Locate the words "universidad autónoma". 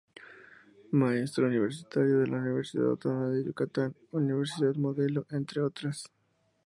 2.37-3.29